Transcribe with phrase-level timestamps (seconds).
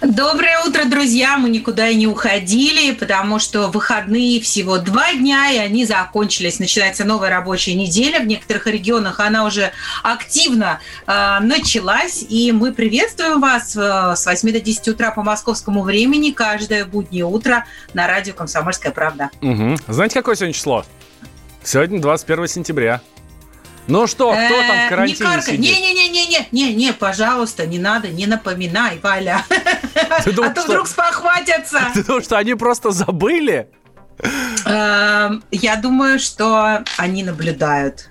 [0.00, 1.38] Доброе утро, друзья!
[1.38, 6.58] Мы никуда и не уходили, потому что выходные всего два дня, и они закончились.
[6.58, 8.20] Начинается новая рабочая неделя.
[8.20, 9.72] В некоторых регионах она уже
[10.02, 12.24] активно э, началась.
[12.28, 17.24] И мы приветствуем вас э, с 8 до 10 утра по московскому времени каждое буднее
[17.24, 19.30] утро на радио «Комсомольская правда».
[19.42, 19.76] Угу.
[19.88, 20.84] Знаете, какое сегодня число?
[21.64, 23.00] Сегодня 21 сентября.
[23.88, 25.58] Ну что, кто там в Э, карантине Не, сидит?
[25.60, 29.44] не, не, не, не, не, не, не, пожалуйста, не надо, не напоминай, Валя.
[30.24, 31.80] Ты думал, а то вдруг спохватятся.
[31.94, 33.68] Потому что они просто забыли?
[34.66, 38.10] Эм, Я думаю, что они наблюдают.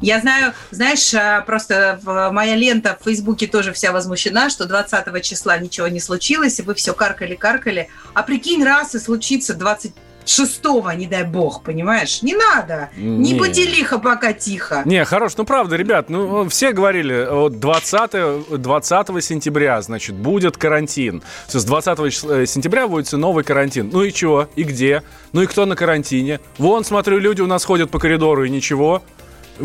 [0.00, 1.98] Я знаю, знаешь, э, просто
[2.32, 6.74] моя лента в Фейсбуке тоже вся возмущена, что 20 числа ничего не случилось, и вы
[6.74, 7.88] все каркали-каркали.
[8.12, 9.54] А прикинь, раз и случится
[10.24, 12.22] 26-го, не дай бог, понимаешь?
[12.22, 12.88] Не надо.
[12.96, 13.38] Не Не.
[13.38, 14.82] буди лихо, пока тихо.
[14.84, 21.22] Не, хорош, ну правда, ребят, ну все говорили, вот 20, 20 сентября, значит, будет карантин.
[21.48, 23.90] Все, с 20 числа- э, сентября вводится новый карантин.
[23.92, 24.48] Ну и чего?
[24.56, 25.02] И где?
[25.32, 26.40] Ну и кто на карантине?
[26.58, 29.02] Вон, смотрю, люди у нас ходят по коридору и ничего.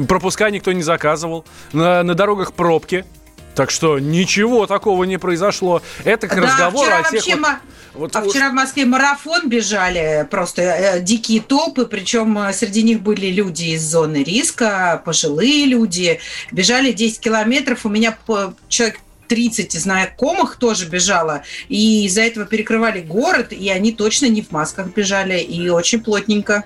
[0.07, 1.45] Пропуска никто не заказывал.
[1.73, 3.05] На, на дорогах пробки.
[3.59, 5.81] Так что ничего такого не произошло.
[6.05, 7.59] Это к Да, разговору о тех вот- ма-
[7.93, 13.01] вот- а вчера в Москве марафон бежали, просто э, дикие толпы, причем э, среди них
[13.01, 16.21] были люди из зоны риска, пожилые люди.
[16.53, 23.01] Бежали 10 километров, у меня по- человек 30 знакомых тоже бежало, и из-за этого перекрывали
[23.01, 26.63] город, и они точно не в масках бежали, и очень плотненько.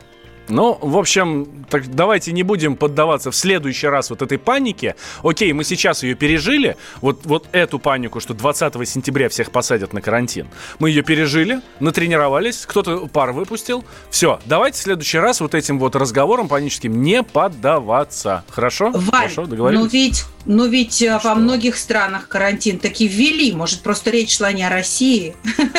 [0.49, 4.95] Ну, в общем, так давайте не будем поддаваться в следующий раз вот этой панике.
[5.23, 10.01] Окей, мы сейчас ее пережили, вот, вот эту панику, что 20 сентября всех посадят на
[10.01, 10.47] карантин.
[10.79, 13.85] Мы ее пережили, натренировались, кто-то пар выпустил.
[14.09, 18.44] Все, давайте в следующий раз вот этим вот разговорам паническим не поддаваться.
[18.50, 18.91] Хорошо?
[18.94, 19.94] Валь, Хорошо, ну договорились?
[19.94, 24.63] ведь, ну ведь э, во многих странах карантин таки ввели, может, просто речь шла не
[24.63, 25.35] о России.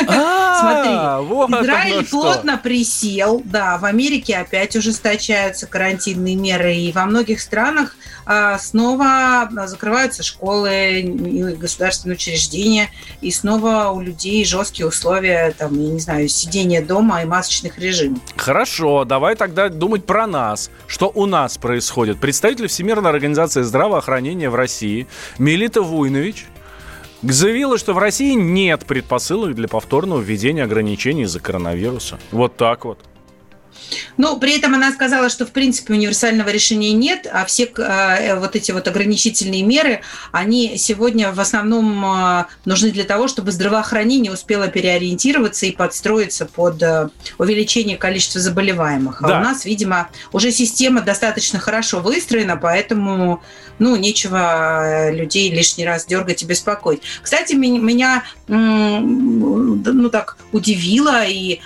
[0.07, 2.21] А, оно Израиль что.
[2.21, 9.49] плотно присел, да, в Америке опять ужесточаются карантинные меры, и во многих странах а, снова
[9.67, 11.03] закрываются школы,
[11.59, 12.89] государственные учреждения,
[13.19, 18.19] и снова у людей жесткие условия, там, я не знаю, сидения дома и масочных режимов.
[18.37, 20.71] Хорошо, давай тогда думать про нас.
[20.87, 22.19] Что у нас происходит?
[22.19, 26.45] Представитель Всемирной организации здравоохранения в России Мелита Вуйнович
[27.21, 32.19] заявила, что в России нет предпосылок для повторного введения ограничений из-за коронавируса.
[32.31, 32.99] Вот так вот.
[34.17, 38.55] Ну, при этом она сказала, что в принципе универсального решения нет, а все э, вот
[38.55, 44.67] эти вот ограничительные меры, они сегодня в основном э, нужны для того, чтобы здравоохранение успело
[44.67, 49.21] переориентироваться и подстроиться под э, увеличение количества заболеваемых.
[49.21, 49.39] А Да.
[49.39, 53.43] у нас, видимо, уже система достаточно хорошо выстроена, поэтому,
[53.79, 57.01] ну, нечего людей лишний раз дергать и беспокоить.
[57.21, 61.59] Кстати, меня, ну так удивило и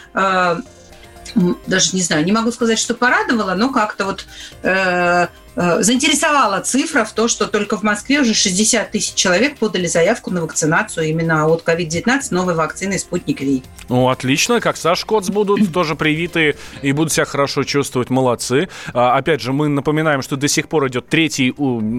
[1.67, 4.25] даже не знаю, не могу сказать, что порадовало, но как-то вот
[4.63, 5.27] э,
[5.59, 10.41] заинтересовала цифра в то, что только в Москве уже 60 тысяч человек подали заявку на
[10.41, 13.63] вакцинацию именно от COVID-19 новой вакцины «Спутник Ви».
[13.89, 18.69] Ну, отлично, как Саш Коц будут тоже привиты и будут себя хорошо чувствовать, молодцы.
[18.93, 21.53] А, опять же, мы напоминаем, что до сих пор идет третий,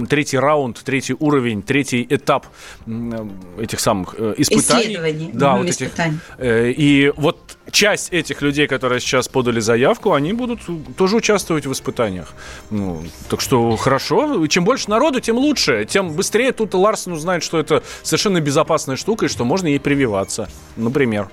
[0.09, 2.47] третий раунд, третий уровень, третий этап
[2.87, 4.83] м, этих самых э, испытаний.
[4.85, 5.31] Исследований.
[5.33, 5.87] Да, вот этих.
[5.89, 6.19] испытаний.
[6.39, 10.61] Э, И вот часть этих людей, которые сейчас подали заявку, они будут
[10.97, 12.33] тоже участвовать в испытаниях.
[12.71, 14.45] Ну, так что хорошо.
[14.45, 15.85] И Чем больше народу, тем лучше.
[15.85, 20.49] Тем быстрее тут Ларсон узнает, что это совершенно безопасная штука и что можно ей прививаться.
[20.77, 21.29] Например.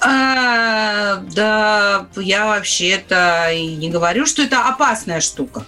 [0.00, 5.66] А, да, я вообще-то и не говорю, что это опасная штука.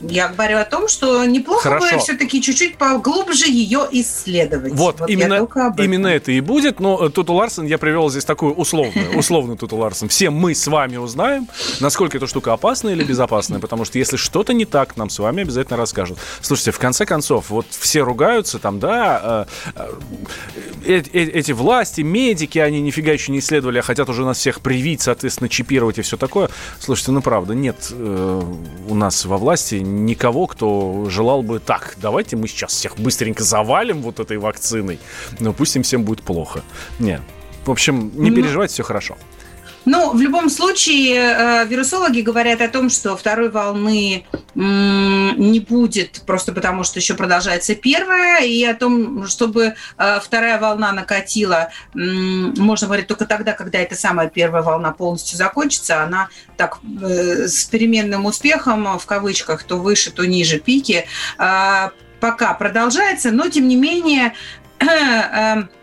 [0.00, 1.96] Я говорю о том, что неплохо Хорошо.
[1.96, 4.72] бы все-таки чуть-чуть поглубже ее исследовать.
[4.72, 5.48] Вот, я именно,
[5.78, 6.78] именно это и будет.
[6.78, 10.08] Но э, Туту Ларсон я привел здесь такую условную, условную Туту Ларсон.
[10.08, 11.48] Все мы с вами узнаем,
[11.80, 13.58] насколько эта штука опасная или безопасная.
[13.58, 16.18] Потому что если что-то не так, нам с вами обязательно расскажут.
[16.40, 19.82] Слушайте, в конце концов, вот все ругаются там, да, э,
[20.84, 24.60] э, э, эти власти, медики, они нифига еще не исследовали, а хотят уже нас всех
[24.60, 26.50] привить, соответственно, чипировать и все такое.
[26.78, 28.42] Слушайте, ну правда, нет э,
[28.88, 34.02] у нас во власти никого, кто желал бы так, давайте мы сейчас всех быстренько завалим
[34.02, 34.98] вот этой вакциной,
[35.40, 36.62] но пусть им всем будет плохо.
[36.98, 37.20] Нет.
[37.64, 39.16] В общем, не ну, переживайте, все хорошо.
[39.90, 46.52] Ну, в любом случае, э, вирусологи говорят о том, что второй волны не будет, просто
[46.52, 53.06] потому что еще продолжается первая, и о том, чтобы э, вторая волна накатила, можно говорить
[53.06, 56.02] только тогда, когда эта самая первая волна полностью закончится.
[56.02, 61.06] Она так э, с переменным успехом, в кавычках, то выше, то ниже пики,
[62.20, 64.34] пока продолжается, но тем не менее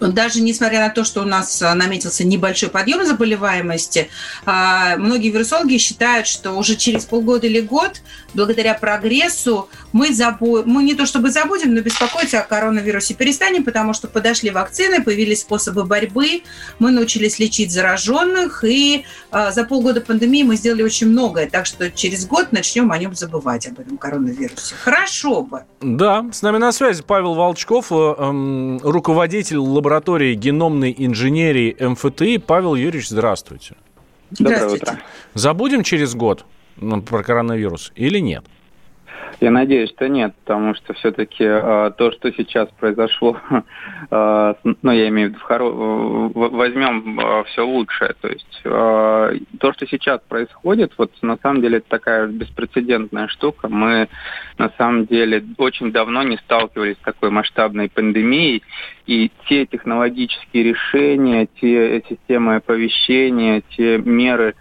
[0.00, 4.08] даже несмотря на то, что у нас а, наметился небольшой подъем заболеваемости,
[4.46, 8.00] а, многие вирусологи считают, что уже через полгода или год,
[8.34, 10.62] благодаря прогрессу, мы, забу...
[10.64, 15.40] мы не то чтобы забудем, но беспокоиться о коронавирусе перестанем, потому что подошли вакцины, появились
[15.40, 16.42] способы борьбы,
[16.78, 21.90] мы научились лечить зараженных, и а, за полгода пандемии мы сделали очень многое, так что
[21.90, 24.74] через год начнем о нем забывать, об этом коронавирусе.
[24.82, 25.64] Хорошо бы.
[25.80, 32.38] Да, с нами на связи Павел Волчков, э, эм, руководитель лаборатории лаборатории геномной инженерии МФТИ.
[32.38, 33.74] Павел Юрьевич, здравствуйте.
[34.30, 35.00] Доброе утро.
[35.32, 36.44] Забудем через год
[36.76, 38.44] ну, про коронавирус или нет?
[39.40, 43.38] Я надеюсь, что нет, потому что все-таки э, то, что сейчас произошло,
[44.10, 45.64] э, ну, я имею в виду, хоро...
[46.34, 48.14] возьмем э, все лучшее.
[48.20, 53.68] То есть э, то, что сейчас происходит, вот на самом деле это такая беспрецедентная штука.
[53.68, 54.08] Мы
[54.58, 58.62] на самом деле очень давно не сталкивались с такой масштабной пандемией,
[59.06, 64.54] и те технологические решения, те системы оповещения, те меры,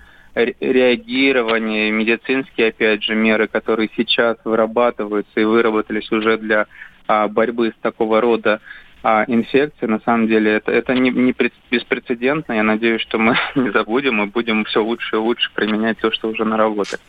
[0.60, 6.68] реагирование, медицинские, опять же, меры, которые сейчас вырабатываются и выработались уже для
[7.08, 8.62] а, борьбы с такого рода
[9.04, 11.34] а, инфекцией, на самом деле, это, это не, не
[11.72, 12.54] беспрецедентно.
[12.54, 16.30] Я надеюсь, что мы не забудем и будем все лучше и лучше применять то, что
[16.30, 17.02] уже наработали.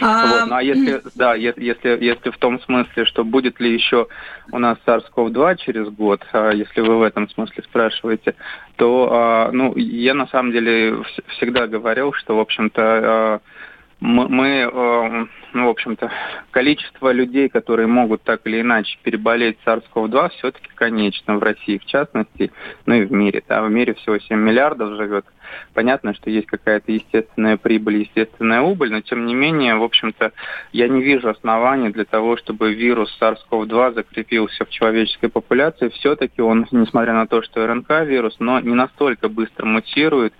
[0.00, 0.26] А...
[0.26, 0.46] Вот.
[0.48, 4.06] Ну, а если, да, если, если, если в том смысле, что будет ли еще
[4.52, 8.34] у нас SARS-CoV-2 через год, а, если вы в этом смысле спрашиваете,
[8.76, 11.02] то, а, ну, я на самом деле
[11.36, 13.40] всегда говорил, что, в общем-то,
[14.00, 16.10] мы, мы э, ну, в общем-то,
[16.50, 22.52] количество людей, которые могут так или иначе переболеть SARS-CoV-2, все-таки конечно в России, в частности,
[22.86, 23.42] ну и в мире.
[23.48, 25.24] Да, в мире всего 7 миллиардов живет.
[25.72, 30.32] Понятно, что есть какая-то естественная прибыль, естественная убыль, но тем не менее, в общем-то,
[30.72, 35.88] я не вижу оснований для того, чтобы вирус SARS-CoV-2 закрепился в человеческой популяции.
[35.88, 40.34] Все-таки он, несмотря на то, что РНК-вирус, но не настолько быстро мутирует,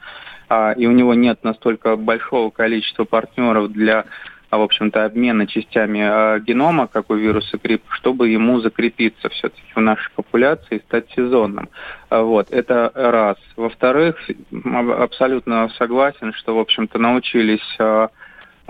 [0.76, 4.04] и у него нет настолько большого количества партнеров для
[4.50, 9.72] а, в общем-то, обмена частями а, генома, как у вируса грипп, чтобы ему закрепиться все-таки
[9.74, 11.68] в нашей популяции и стать сезонным.
[12.08, 13.36] Вот, это раз.
[13.56, 14.16] Во-вторых,
[14.64, 17.76] абсолютно согласен, что, в общем-то, научились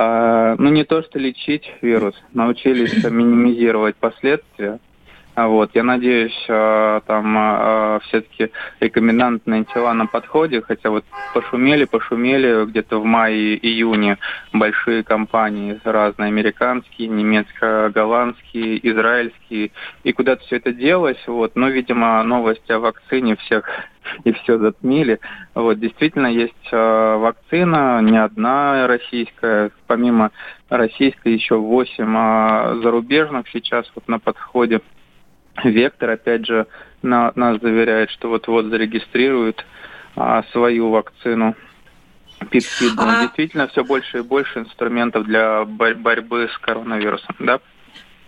[0.00, 4.78] ну, не то что лечить вирус, научились минимизировать последствия.
[5.38, 8.50] А вот, я надеюсь, а, там а, все-таки
[8.80, 14.18] рекомендантные тела на подходе, хотя вот пошумели, пошумели где-то в мае-июне
[14.52, 19.70] большие компании разные, американские, немецко-голландские, израильские,
[20.02, 23.64] и куда-то все это делось, вот, но, видимо, новости о вакцине всех
[24.24, 25.20] и все затмили.
[25.54, 30.32] Вот, действительно, есть э, вакцина, не одна российская, помимо
[30.68, 34.80] российской еще восемь э, зарубежных сейчас вот на подходе.
[35.64, 36.66] Вектор, опять же,
[37.02, 39.64] на, нас заверяет, что вот-вот зарегистрирует
[40.16, 41.54] а, свою вакцину
[42.50, 43.08] пептидную.
[43.08, 43.22] А...
[43.22, 47.60] Действительно, все больше и больше инструментов для борьбы с коронавирусом, да?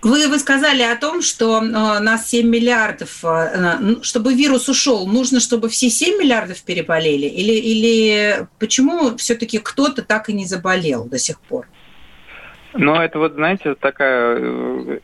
[0.02, 5.40] Вы, вы сказали о том, что э, нас 7 миллиардов, э, чтобы вирус ушел, нужно,
[5.40, 7.26] чтобы все 7 миллиардов переболели?
[7.26, 11.68] Или, или почему все-таки кто-то так и не заболел до сих пор?
[12.74, 15.00] Ну, это вот, знаете, такая, э,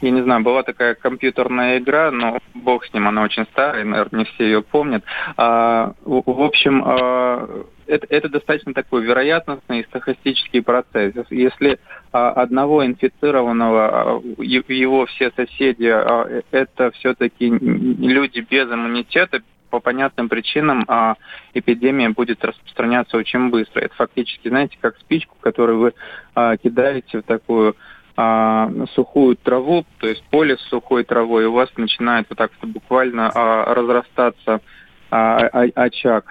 [0.00, 4.20] я не знаю, была такая компьютерная игра, но бог с ним, она очень старая, наверное,
[4.20, 5.04] не все ее помнят.
[5.36, 11.12] А, в общем, а, это, это достаточно такой вероятностный и стахастический процесс.
[11.30, 11.78] Если
[12.12, 20.28] а, одного инфицированного, а, его все соседи, а, это все-таки люди без иммунитета, по понятным
[20.28, 21.14] причинам а,
[21.54, 23.80] эпидемия будет распространяться очень быстро.
[23.80, 25.94] Это фактически, знаете, как спичку, которую вы
[26.34, 27.76] а, кидаете в такую
[28.16, 32.50] а, сухую траву, то есть поле с сухой травой, и у вас начинает вот так
[32.62, 34.60] буквально а, разрастаться
[35.10, 36.26] а, а, очаг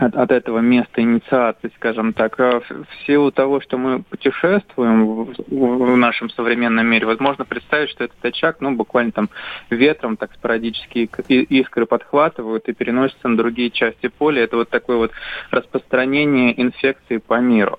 [0.00, 2.38] от, от этого места инициации, скажем так.
[2.40, 8.04] А в, силу того, что мы путешествуем в, в нашем современном мире, возможно представить, что
[8.04, 9.28] этот очаг, ну, буквально там
[9.70, 14.44] ветром так спорадически искры подхватывают и переносятся на другие части поля.
[14.44, 15.12] Это вот такое вот
[15.50, 17.78] распространение инфекции по миру.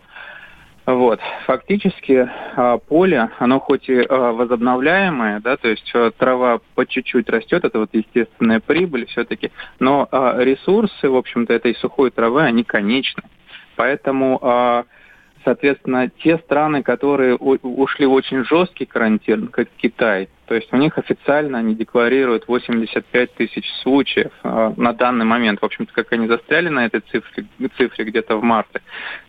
[0.89, 1.19] Вот.
[1.45, 7.29] Фактически а, поле, оно хоть и а, возобновляемое, да, то есть а, трава по чуть-чуть
[7.29, 13.23] растет, это вот естественная прибыль все-таки, но ресурсы, в общем-то, этой сухой травы, они конечны.
[13.75, 14.85] Поэтому
[15.45, 20.97] Соответственно, те страны, которые ушли в очень жесткий карантин, как Китай, то есть у них
[20.97, 25.61] официально они декларируют 85 тысяч случаев э, на данный момент.
[25.61, 27.45] В общем-то, как они застряли на этой цифре,
[27.77, 28.81] цифре где-то в марте,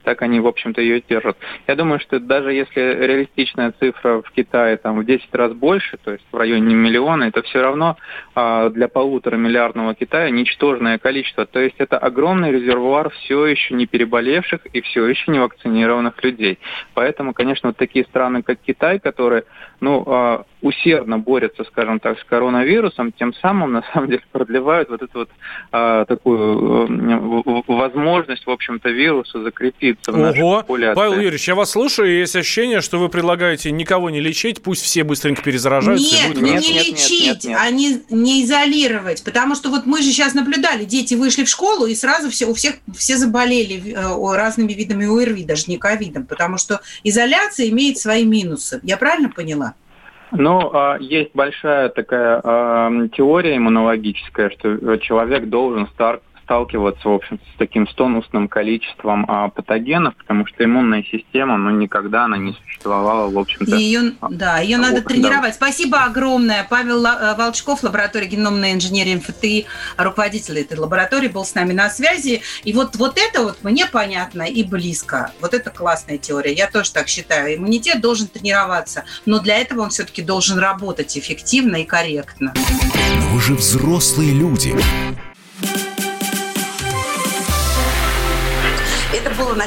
[0.03, 1.37] так они, в общем-то, ее держат.
[1.69, 6.13] Я думаю, что даже если реалистичная цифра в Китае там в 10 раз больше, то
[6.13, 7.99] есть в районе миллиона, это все равно
[8.35, 11.45] э, для полутора миллиардного Китая ничтожное количество.
[11.45, 16.59] То есть это огромный резервуар все еще не переболевших и все еще не вакцинированных людей.
[16.95, 19.45] Поэтому, конечно, вот такие страны, как Китай, которые
[19.81, 25.03] ну, э, усердно борются, скажем так, с коронавирусом, тем самым, на самом деле, продлевают вот
[25.03, 25.31] эту вот
[25.73, 26.87] а, такую
[27.47, 30.61] а, возможность, в общем-то, вируса закрепиться в нашей Ого.
[30.61, 30.97] популяции.
[30.97, 34.83] Павел Юрьевич, я вас слушаю, и есть ощущение, что вы предлагаете никого не лечить, пусть
[34.83, 36.15] все быстренько перезаражаются.
[36.15, 37.59] Нет, и не, будет не нет, лечить, нет, нет.
[37.61, 39.25] а не, не изолировать.
[39.25, 42.55] Потому что вот мы же сейчас наблюдали, дети вышли в школу, и сразу все, у
[42.55, 48.25] всех все заболели э, разными видами ОРВИ, даже не ковидом, потому что изоляция имеет свои
[48.25, 48.81] минусы.
[48.83, 49.75] Я правильно поняла?
[50.33, 52.41] Ну, а, есть большая такая
[53.11, 56.21] теория иммунологическая, что человек должен стар
[56.51, 62.25] сталкиваться, в общем с таким стонусным количеством а, патогенов, потому что иммунная система, ну, никогда
[62.25, 63.77] она не существовала, в общем-то.
[63.77, 65.55] Ее, да, ее того, надо тренировать.
[65.55, 66.67] Спасибо огромное.
[66.69, 69.67] Павел э, Волчков, лаборатория геномной инженерии МФТИ,
[69.97, 72.43] руководитель этой лаборатории, был с нами на связи.
[72.65, 75.31] И вот, вот это вот мне понятно и близко.
[75.41, 76.53] Вот это классная теория.
[76.53, 77.59] Я тоже так считаю.
[77.59, 82.55] Иммунитет должен тренироваться, но для этого он все-таки должен работать эффективно и корректно.
[82.57, 84.75] Но вы же взрослые люди.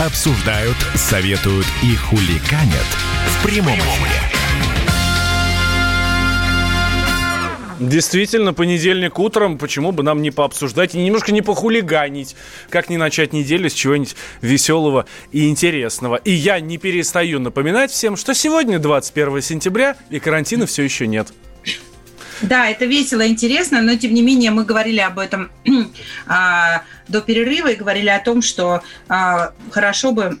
[0.00, 2.86] обсуждают, советуют и хуликанят
[3.26, 4.34] в прямом эфире.
[7.80, 12.36] Действительно, понедельник утром, почему бы нам не пообсуждать и немножко не похулиганить,
[12.70, 16.16] как не начать неделю с чего-нибудь веселого и интересного.
[16.16, 21.32] И я не перестаю напоминать всем, что сегодня 21 сентября и карантина все еще нет.
[22.42, 25.50] Да, это весело, интересно, но тем не менее мы говорили об этом
[26.26, 30.38] а, до перерыва и говорили о том, что а, хорошо бы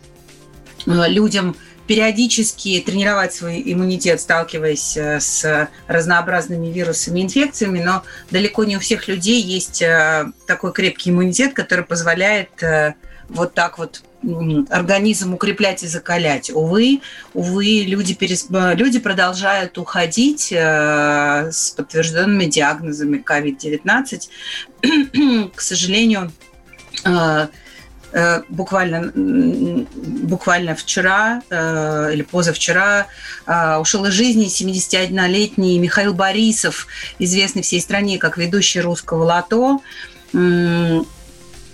[0.86, 8.64] а, людям периодически тренировать свой иммунитет, сталкиваясь э, с разнообразными вирусами и инфекциями, но далеко
[8.64, 12.94] не у всех людей есть э, такой крепкий иммунитет, который позволяет э,
[13.28, 14.02] вот так вот
[14.70, 16.50] организм укреплять и закалять.
[16.50, 17.00] Увы,
[17.32, 18.46] увы, люди, перес...
[18.50, 25.50] э, люди продолжают уходить э, с подтвержденными диагнозами COVID-19.
[25.54, 26.32] К сожалению,
[27.04, 27.48] э,
[28.48, 33.08] буквально, буквально вчера или позавчера
[33.80, 36.86] ушел из жизни 71-летний Михаил Борисов,
[37.18, 39.80] известный всей стране как ведущий русского лото.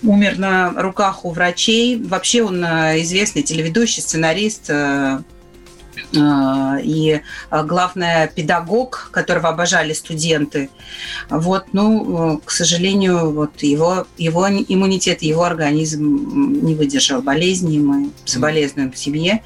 [0.02, 2.02] Умер на руках у врачей.
[2.02, 5.18] Вообще он э, известный телеведущий, сценарист, э,
[6.14, 10.70] э, и главное педагог, которого обожали студенты.
[11.28, 17.78] Вот, ну, к сожалению, вот его, его иммунитет, его организм не выдержал болезни.
[17.78, 19.42] Мы соболезнуем в семье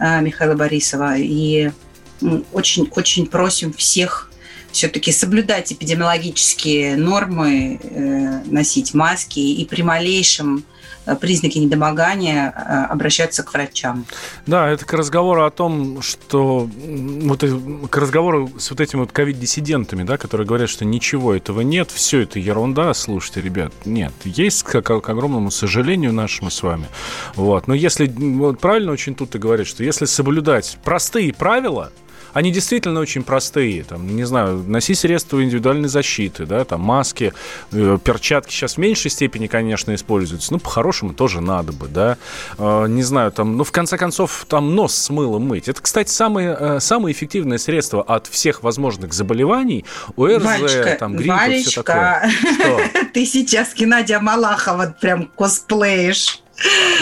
[0.00, 1.70] Михаила Борисова и
[2.20, 4.31] м, очень, очень просим всех
[4.72, 10.64] все-таки соблюдать эпидемиологические нормы, э, носить маски и при малейшем
[11.04, 14.06] э, признаке недомогания э, обращаться к врачам.
[14.46, 17.44] Да, это к разговору о том, что вот
[17.90, 22.20] к разговору с вот этими вот ковид-диссидентами, да, которые говорят, что ничего этого нет, все
[22.20, 22.94] это ерунда.
[22.94, 26.86] Слушайте, ребят, нет, есть к, к огромному сожалению нашему с вами.
[27.34, 31.92] Вот, но если вот правильно очень тут и говорят, что если соблюдать простые правила,
[32.32, 33.84] они действительно очень простые.
[33.84, 37.32] Там, не знаю, носи средства индивидуальной защиты, да, там маски,
[37.72, 40.52] э, перчатки сейчас в меньшей степени, конечно, используются.
[40.52, 42.18] Ну, по-хорошему тоже надо бы, да.
[42.58, 45.68] Э, не знаю, там, ну, в конце концов, там нос с мылом мыть.
[45.68, 49.84] Это, кстати, самое, э, самое эффективное средство от всех возможных заболеваний.
[50.16, 51.34] ОРЗ, Валечка, там, грипп
[51.66, 52.30] все такое.
[52.30, 52.80] Что?
[53.14, 56.41] ты сейчас Геннадия Малахова прям косплеишь.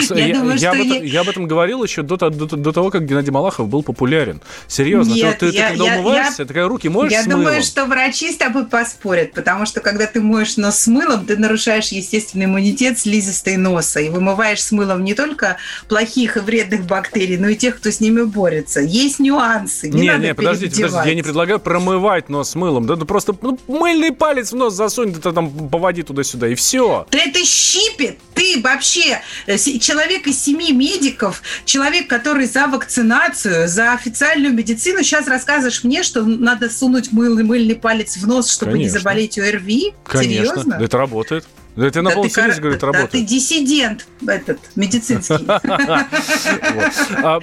[0.09, 2.89] Я, я, думаю, я, об этом, я об этом говорил еще до, до, до того,
[2.89, 4.41] как Геннадий Малахов был популярен.
[4.67, 7.61] Серьезно, Нет, ты, ты, я, ты когда я, умываешься, я, руки моешь Я с думаю,
[7.61, 11.89] что врачи с тобой поспорят, потому что когда ты моешь нос с мылом, ты нарушаешь
[11.89, 17.49] естественный иммунитет слизистой носа и вымываешь с мылом не только плохих и вредных бактерий, но
[17.49, 18.79] и тех, кто с ними борется.
[18.79, 19.89] Есть нюансы.
[19.89, 22.87] Не, не, надо не, подождите, подождите, я не предлагаю промывать нос с мылом.
[22.87, 26.55] Да, ну просто ну, мыльный палец в нос засунь, да там по воде туда-сюда, и
[26.55, 27.05] все.
[27.11, 28.17] Да это щипет.
[28.33, 35.83] Ты вообще человек из семи медиков, человек, который за вакцинацию, за официальную медицину, сейчас рассказываешь
[35.83, 38.93] мне, что надо сунуть мыльный, мыльный палец в нос, чтобы Конечно.
[38.93, 39.93] не заболеть ОРВИ?
[40.03, 40.79] Конечно, Серьезно?
[40.81, 41.45] это работает.
[41.81, 43.11] Да это на Да кор- говорю, это да работает.
[43.11, 45.33] ты диссидент этот, медицинский.
[47.23, 47.39] А,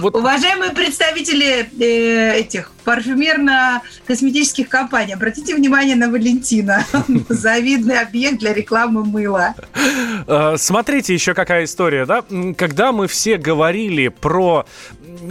[0.00, 6.84] вот Уважаемые представители э, этих парфюмерно-косметических компаний, обратите внимание на Валентина.
[7.30, 9.54] Завидный объект для рекламы мыла.
[10.26, 12.22] Э, Смотрите еще какая история, да?
[12.58, 14.66] Когда мы все говорили про,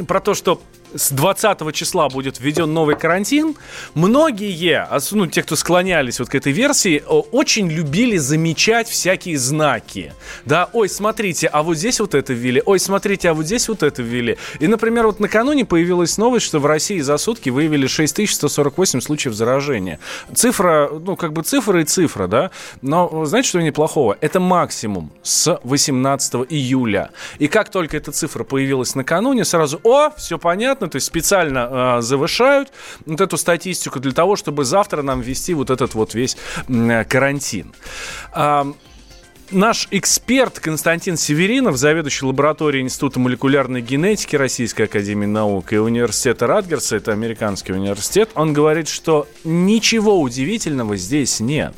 [0.08, 0.62] про то, что
[0.98, 3.56] с 20 числа будет введен новый карантин,
[3.94, 10.13] многие, ну, те, кто склонялись вот к этой версии, очень любили замечать всякие знаки.
[10.46, 13.84] Да, ой, смотрите, а вот здесь вот это ввели, ой, смотрите, а вот здесь вот
[13.84, 14.38] это ввели.
[14.60, 20.00] И, например, вот накануне появилась новость, что в России за сутки выявили 6148 случаев заражения.
[20.34, 22.51] Цифра, ну, как бы цифра и цифра, да?
[22.82, 24.18] Но знаете, что неплохого?
[24.20, 27.12] Это максимум с 18 июля.
[27.39, 32.01] И как только эта цифра появилась накануне, сразу, о, все понятно, то есть специально э,
[32.01, 32.72] завышают
[33.06, 37.74] вот эту статистику для того, чтобы завтра нам ввести вот этот вот весь м, карантин.
[38.32, 38.67] А,
[39.51, 46.98] Наш эксперт Константин Северинов, заведующий лабораторией Института молекулярной генетики Российской Академии Наук и университета Радгерса,
[46.98, 51.74] это американский университет, он говорит, что ничего удивительного здесь нет.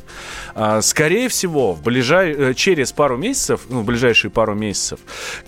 [0.56, 2.32] А, Скорее всего, в ближай...
[2.32, 4.98] э, через пару месяцев, ну, в ближайшие пару месяцев,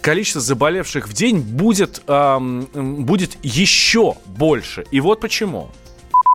[0.01, 4.85] количество заболевших в день будет, ам, м, будет еще больше.
[4.93, 5.73] И вот почему.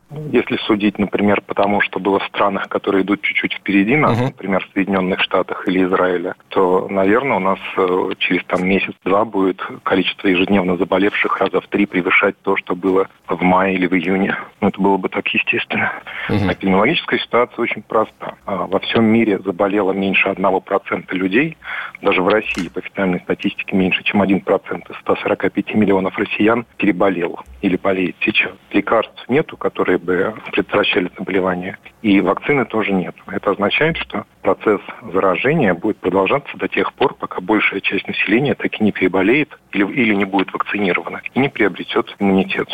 [0.09, 4.25] Если судить, например, по тому, что было в странах, которые идут чуть-чуть впереди нас, Мгм.
[4.27, 9.61] например, в Соединенных Штатах или Израиле, то, наверное, у нас э, через там месяц-два будет
[9.83, 14.37] количество ежедневно заболевших раза в три превышать то, что было в мае или в июне.
[14.61, 15.91] Ну, это было бы так естественно.
[16.29, 18.35] А Эпидемиологическая ситуация очень проста.
[18.45, 21.57] А, Во всем мире заболело меньше 1% людей,
[22.01, 27.75] даже в России по официальной статистике меньше, чем 1% из 145 миллионов россиян переболел или
[27.75, 28.51] болеет сейчас.
[28.71, 33.15] Лекарств нету, которые бы предотвращали заболевание, и вакцины тоже нет.
[33.27, 34.81] Это означает, что процесс
[35.13, 39.85] заражения будет продолжаться до тех пор, пока большая часть населения так и не переболеет или,
[39.91, 42.69] или не будет вакцинирована и не приобретет иммунитет.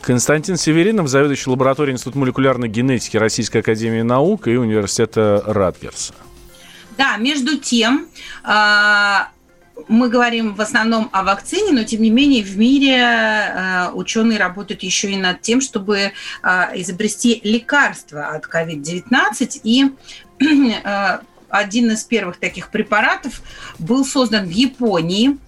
[0.00, 6.14] Константин Северинов, заведующий лабораторией Института молекулярной генетики Российской Академии Наук и университета Радгерса.
[6.96, 8.06] Да, между тем,
[8.44, 9.28] а,
[9.88, 14.82] мы говорим в основном о вакцине, но тем не менее в мире а, ученые работают
[14.82, 19.60] еще и над тем, чтобы а, изобрести лекарство от COVID-19.
[19.64, 19.90] И
[20.84, 23.42] а, один из первых таких препаратов
[23.78, 25.38] был создан в Японии.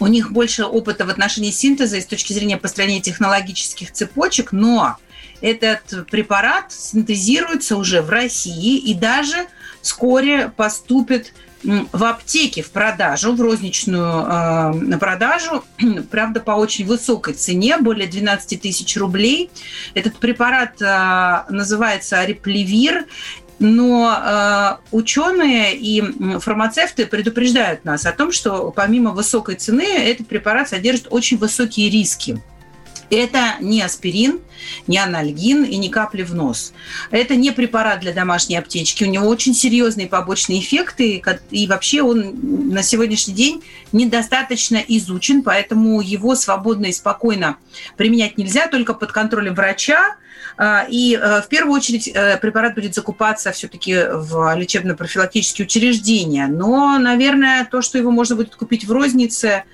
[0.00, 4.98] У них больше опыта в отношении синтеза и с точки зрения построения технологических цепочек, но
[5.40, 9.46] этот препарат синтезируется уже в России и даже
[9.88, 11.32] вскоре поступит
[11.64, 15.64] в аптеке в продажу, в розничную э, продажу,
[16.10, 19.50] правда, по очень высокой цене, более 12 тысяч рублей.
[19.94, 23.06] Этот препарат э, называется Реплевир,
[23.58, 30.68] но э, ученые и фармацевты предупреждают нас о том, что помимо высокой цены этот препарат
[30.68, 32.40] содержит очень высокие риски.
[33.10, 34.40] Это не аспирин,
[34.86, 36.72] не анальгин и не капли в нос.
[37.10, 39.04] Это не препарат для домашней аптечки.
[39.04, 46.00] У него очень серьезные побочные эффекты, и вообще он на сегодняшний день недостаточно изучен, поэтому
[46.00, 47.56] его свободно и спокойно
[47.96, 50.16] применять нельзя, только под контролем врача.
[50.56, 56.46] А, И э, в первую очередь э, препарат будет закупаться все-таки в лечебно-профилактические учреждения.
[56.48, 59.64] Но, наверное, то, что его можно будет купить в рознице,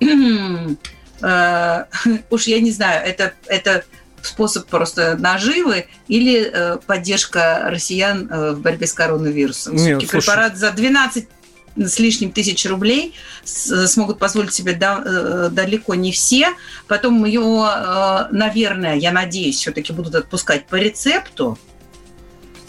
[1.22, 1.84] э,
[2.30, 3.84] уж я не знаю, это, это
[4.22, 9.74] способ просто наживы или э, поддержка россиян э, в борьбе с коронавирусом.
[9.76, 10.26] Не, Всё-таки слушай.
[10.26, 11.28] препарат за 12
[11.76, 16.50] с лишним тысяч рублей с- смогут позволить себе да- э, далеко не все.
[16.88, 21.58] Потом его, э, наверное, я надеюсь, все-таки будут отпускать по рецепту.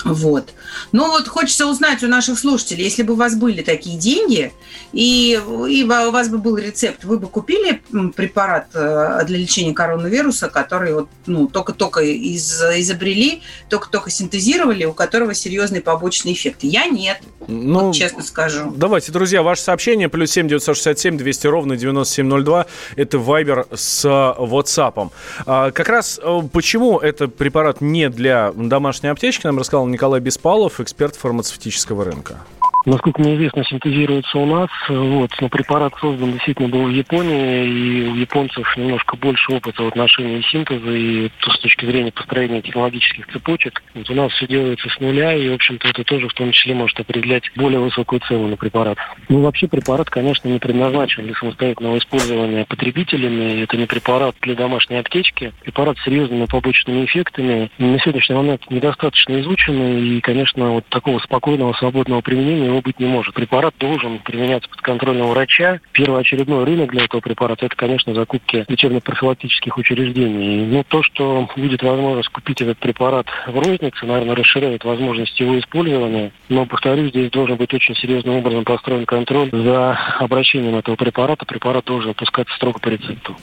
[0.04, 0.54] Вот.
[0.92, 4.52] Ну вот хочется узнать у наших слушателей, если бы у вас были такие деньги,
[4.94, 7.82] и, и у вас бы был рецепт, вы бы купили
[8.16, 15.34] препарат э, для лечения коронавируса, который вот, ну, только-только из, изобрели, только-только синтезировали, у которого
[15.34, 16.68] серьезные побочные эффекты?
[16.68, 18.74] Я нет, ну, вот честно скажу.
[18.76, 25.12] Давайте, друзья, ваше сообщение, плюс 7 967 200 ровно 9702, это Вайбер с WhatsApp.
[25.46, 30.80] А, как раз э, почему этот препарат не для домашней аптечки, нам рассказал Николай Беспалов,
[30.80, 32.40] эксперт фармацевтического рынка.
[32.86, 34.70] Насколько мне известно, синтезируется у нас.
[34.89, 39.88] Вот, но препарат создан действительно был в Японии, и у японцев немножко больше опыта в
[39.88, 43.84] отношении синтеза и то, с точки зрения построения технологических цепочек.
[43.94, 46.74] Вот у нас все делается с нуля, и, в общем-то, это тоже в том числе
[46.74, 48.98] может определять более высокую цену на препарат.
[49.30, 53.62] Ну, вообще препарат, конечно, не предназначен для самостоятельного использования потребителями.
[53.62, 55.54] Это не препарат для домашней аптечки.
[55.62, 57.70] Препарат с серьезными побочными эффектами.
[57.78, 63.06] На сегодняшний момент недостаточно изученный, и, конечно, вот такого спокойного, свободного применения его быть не
[63.06, 63.34] может.
[63.34, 65.80] Препарат должен применяться под контролем врача.
[65.92, 70.66] Первоочередной рынок для этого препарата– это, конечно, закупки лечебно-профилактических учреждений.
[70.66, 76.32] Но то, что будет возможность купить этот препарат в рознице, наверное, расширяет возможности его использования.
[76.50, 81.46] Но, повторюсь, здесь должен быть очень серьезным образом построен контроль за обращением этого препарата.
[81.46, 83.36] Препарат должен выпускаться строго по рецепту.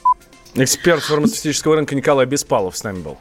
[0.54, 3.18] Эксперт фармацевтического рынка Николай Беспалов с нами был.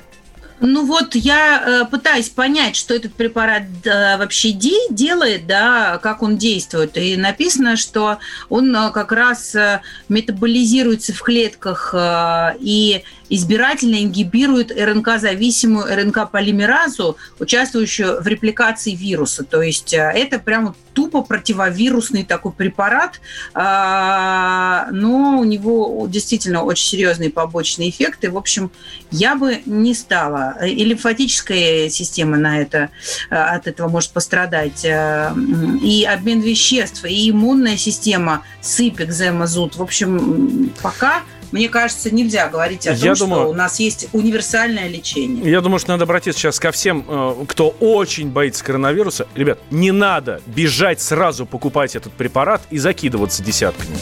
[0.59, 6.23] Ну вот я э, пытаюсь понять, что этот препарат э, вообще де- делает, да, как
[6.23, 6.97] он действует.
[6.97, 8.17] И написано, что
[8.49, 18.21] он э, как раз э, метаболизируется в клетках э, и избирательно ингибирует РНК-зависимую РНК-полимеразу, участвующую
[18.21, 19.43] в репликации вируса.
[19.43, 23.21] То есть э, это прямо тупо противовирусный такой препарат,
[23.53, 28.31] а, но у него действительно очень серьезные побочные эффекты.
[28.31, 28.71] В общем,
[29.11, 30.57] я бы не стала.
[30.65, 32.89] И лимфатическая система на это,
[33.29, 34.83] э, от этого может пострадать.
[34.85, 35.35] Э,
[35.83, 39.75] и обмен веществ, и иммунная система, сыпь, экзема, зуд.
[39.75, 44.07] В общем, пока мне кажется, нельзя говорить о том, я что думаю, у нас есть
[44.13, 45.49] универсальное лечение.
[45.49, 49.27] Я думаю, что надо обратиться сейчас ко всем, э, кто очень боится коронавируса.
[49.35, 53.97] Ребят, не надо бежать сразу покупать этот препарат и закидываться десятками.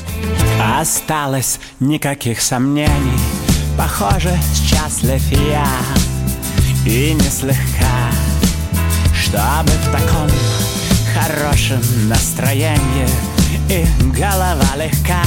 [0.80, 3.20] Осталось никаких сомнений.
[3.78, 5.68] Похоже, счастлив я
[6.86, 8.12] и не слегка,
[9.14, 10.30] чтобы в таком
[11.14, 13.08] хорошем настроении
[13.70, 13.86] и
[14.18, 15.22] голова легка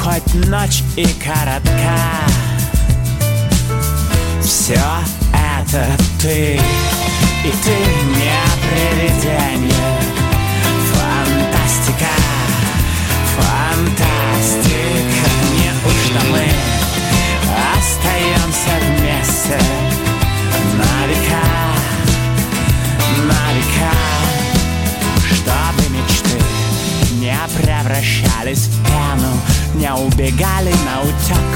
[0.00, 1.98] хоть ночь и коротка.
[4.42, 4.80] Все
[5.34, 5.86] это
[6.18, 6.58] ты,
[7.44, 7.76] и ты
[8.16, 9.98] не привидение.
[10.92, 12.14] Фантастика,
[13.36, 14.70] фантастика.
[15.58, 16.46] Неужто мы
[17.76, 19.58] остаемся вместе.
[20.78, 21.46] На века,
[23.28, 23.92] на века.
[25.26, 26.38] Чтобы мечты
[27.16, 31.50] не превращались в пену не убегали на утек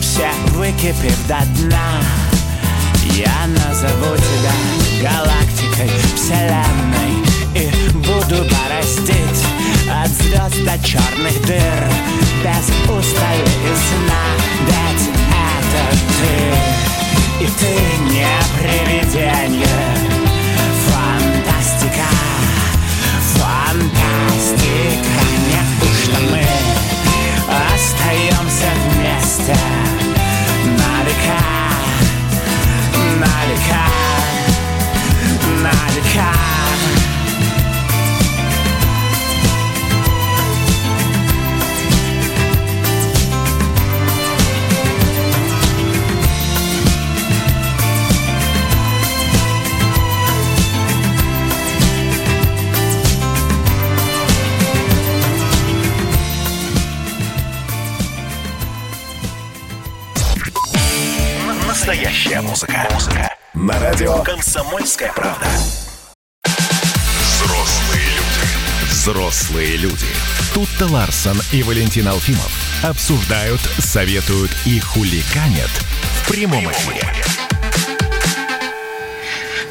[0.00, 2.02] Все выкипев до дна
[3.14, 4.54] Я назову тебя
[5.02, 7.14] галактикой, вселенной
[7.54, 9.44] И буду бороздить
[9.90, 11.84] от звезд до черных дыр
[12.42, 14.24] Без устали и сна
[14.66, 15.82] Ведь это
[16.18, 17.72] ты И ты
[18.12, 19.80] не привидение
[20.86, 22.08] Фантастика
[23.34, 24.88] Фантастика
[25.48, 26.47] Неужто мы остаемся
[29.38, 29.56] вместе
[30.64, 31.40] на века,
[33.18, 33.84] на века,
[35.62, 37.17] на века.
[62.18, 62.88] Настоящая музыка.
[62.92, 63.30] Музыка.
[63.54, 65.46] На радио «Комсомольская правда».
[67.20, 68.90] Взрослые люди.
[68.90, 70.06] Взрослые люди.
[70.52, 72.50] Тут-то Ларсон и Валентин Алфимов
[72.82, 77.08] обсуждают, советуют и хуликанят в прямом эфире.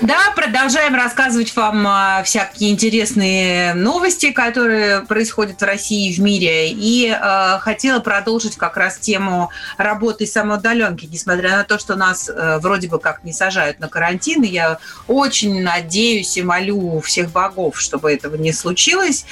[0.01, 6.69] Да, продолжаем рассказывать вам а, всякие интересные новости, которые происходят в России и в мире.
[6.69, 12.59] И э, хотела продолжить как раз тему работы самоудаленки, несмотря на то, что нас э,
[12.59, 14.43] вроде бы как не сажают на карантин.
[14.43, 19.25] И я очень надеюсь и молю всех богов, чтобы этого не случилось.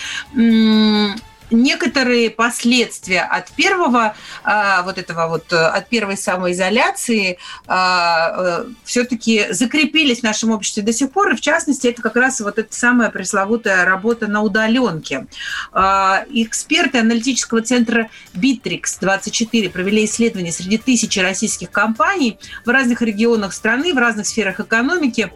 [1.51, 9.47] Некоторые последствия от первого а, вот этого вот э, от первой самоизоляции а, э, все-таки
[9.51, 12.73] закрепились в нашем обществе до сих пор, и в частности это как раз вот эта
[12.73, 15.27] самая пресловутая работа на удаленке.
[15.71, 23.53] А, эксперты аналитического центра Bittrex 24 провели исследование среди тысячи российских компаний в разных регионах
[23.53, 25.31] страны, в разных сферах экономики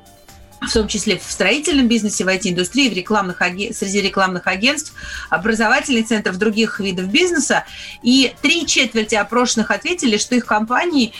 [0.61, 4.93] в том числе в строительном бизнесе, в IT-индустрии, в рекламных, среди рекламных агентств,
[5.29, 7.65] образовательных центров, других видов бизнеса.
[8.03, 11.13] И три четверти опрошенных ответили, что их компании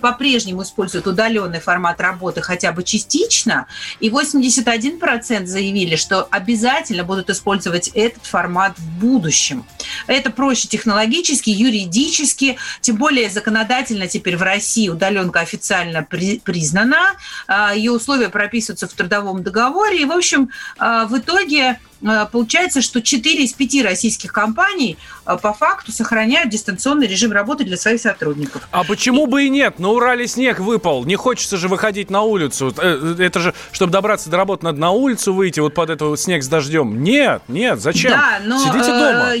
[0.00, 3.66] по-прежнему используют удаленный формат работы хотя бы частично,
[4.00, 9.64] и 81% заявили, что обязательно будут использовать этот формат в будущем.
[10.06, 17.14] Это проще технологически, юридически, тем более законодательно теперь в России удаленка официально при, признана,
[17.46, 20.02] а, ее условия прописаны прописываются в трудовом договоре.
[20.02, 25.36] И, в общем, э, в итоге э, получается, что 4 из 5 российских компаний э,
[25.40, 28.68] по факту сохраняют дистанционный режим работы для своих сотрудников.
[28.70, 29.78] А почему бы и нет?
[29.78, 31.04] На Урале снег выпал.
[31.04, 32.74] Не хочется же выходить на улицу.
[33.18, 36.48] Это же, чтобы добраться до работы, надо на улицу выйти, вот под этот снег с
[36.48, 37.02] дождем.
[37.02, 38.12] Нет, нет, зачем?
[38.12, 38.58] Да, но...
[38.58, 39.32] Сидите дома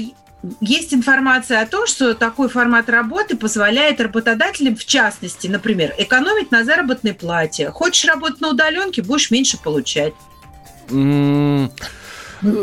[0.60, 6.64] есть информация о том, что такой формат работы позволяет работодателям, в частности, например, экономить на
[6.64, 7.70] заработной плате.
[7.70, 10.14] Хочешь работать на удаленке, будешь меньше получать.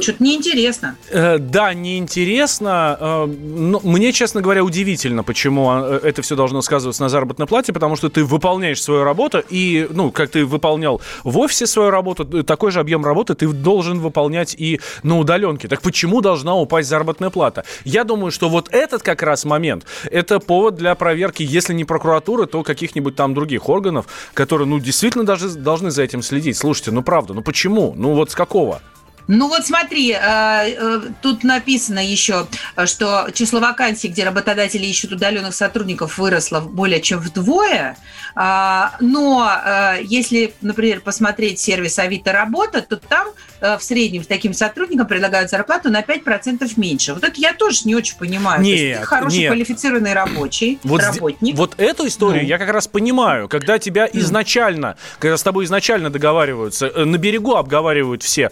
[0.02, 0.96] Что-то неинтересно.
[1.10, 2.98] Э, да, неинтересно.
[3.00, 7.74] Э, но мне, честно говоря, удивительно, почему э, это все должно сказываться на заработной плате,
[7.74, 12.44] потому что ты выполняешь свою работу, и, ну, как ты выполнял в офисе свою работу,
[12.44, 15.68] такой же объем работы ты должен выполнять и на удаленке.
[15.68, 17.64] Так почему должна упасть заработная плата?
[17.84, 22.46] Я думаю, что вот этот как раз момент, это повод для проверки, если не прокуратуры,
[22.46, 26.58] то каких-нибудь там других органов, которые, ну, действительно даже должны за этим следить.
[26.58, 27.94] Слушайте, ну, правда, ну почему?
[27.96, 28.82] Ну, вот с какого?
[29.28, 32.48] Ну вот смотри, э, э, тут написано еще,
[32.86, 37.98] что число вакансий, где работодатели ищут удаленных сотрудников, выросло более чем вдвое.
[38.36, 43.30] А, но э, если, например, посмотреть сервис Авито Работа, то там
[43.62, 47.14] в среднем таким сотрудникам предлагают зарплату на 5% меньше.
[47.14, 48.62] Вот это я тоже не очень понимаю.
[48.62, 49.52] Нет, То есть ты хороший нет.
[49.52, 51.56] квалифицированный рабочий, вот работник.
[51.56, 52.50] Вот эту историю ну.
[52.50, 58.22] я как раз понимаю, когда тебя изначально, когда с тобой изначально договариваются, на берегу обговаривают
[58.22, 58.52] все,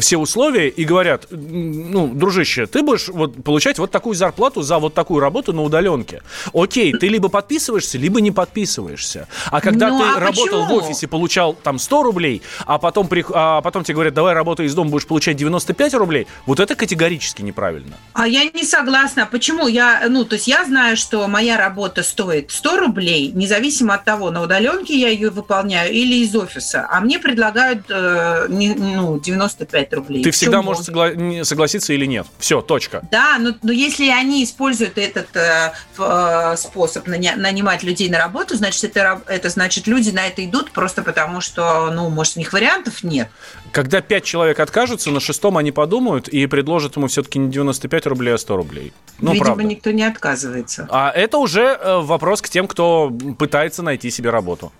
[0.00, 4.94] все условия и говорят, ну, дружище, ты будешь вот получать вот такую зарплату за вот
[4.94, 6.22] такую работу на удаленке.
[6.52, 9.28] Окей, ты либо подписываешься, либо не подписываешься.
[9.50, 10.80] А когда ну, ты а работал почему?
[10.80, 14.66] в офисе, получал там 100 рублей, а потом, при, а потом тебе говорят, давай работай
[14.66, 17.96] из дома, будешь получать 95 рублей, вот это категорически неправильно.
[18.12, 19.26] А я не согласна.
[19.30, 19.66] Почему?
[19.66, 24.30] Я, ну, то есть я знаю, что моя работа стоит 100 рублей, независимо от того,
[24.30, 30.22] на удаленке я ее выполняю или из офиса, а мне предлагают э, ну, 95 рублей.
[30.22, 32.26] Ты всегда можешь согла- согласиться или нет.
[32.38, 33.02] Все, точка.
[33.10, 38.84] Да, но, но если они используют этот э, э, способ нанимать людей на работу, значит,
[38.84, 43.02] это, это значит, люди на это идут просто потому, что, ну, может, у них вариантов
[43.02, 43.28] нет.
[43.76, 48.32] Когда пять человек откажутся, на шестом они подумают и предложат ему все-таки не 95 рублей,
[48.32, 48.94] а 100 рублей.
[49.20, 49.64] Ну, Видимо, правда.
[49.64, 50.88] никто не отказывается.
[50.90, 54.72] А это уже э, вопрос к тем, кто пытается найти себе работу.